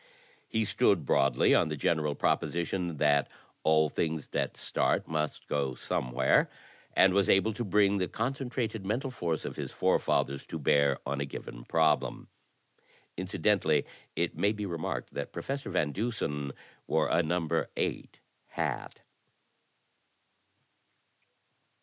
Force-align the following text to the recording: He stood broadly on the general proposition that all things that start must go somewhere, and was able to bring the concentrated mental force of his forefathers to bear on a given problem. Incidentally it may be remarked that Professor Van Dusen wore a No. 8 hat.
He 0.47 0.65
stood 0.65 1.05
broadly 1.05 1.53
on 1.53 1.69
the 1.69 1.77
general 1.77 2.15
proposition 2.15 2.97
that 2.97 3.29
all 3.61 3.87
things 3.87 4.29
that 4.29 4.57
start 4.57 5.07
must 5.07 5.47
go 5.47 5.75
somewhere, 5.75 6.49
and 6.95 7.13
was 7.13 7.29
able 7.29 7.53
to 7.53 7.63
bring 7.63 7.99
the 7.99 8.07
concentrated 8.07 8.83
mental 8.83 9.11
force 9.11 9.45
of 9.45 9.57
his 9.57 9.71
forefathers 9.71 10.43
to 10.47 10.57
bear 10.57 10.97
on 11.05 11.21
a 11.21 11.25
given 11.25 11.65
problem. 11.65 12.29
Incidentally 13.15 13.85
it 14.15 14.35
may 14.35 14.53
be 14.53 14.65
remarked 14.65 15.13
that 15.13 15.31
Professor 15.31 15.69
Van 15.69 15.91
Dusen 15.91 16.51
wore 16.87 17.07
a 17.07 17.21
No. 17.21 17.47
8 17.77 18.19
hat. 18.47 19.01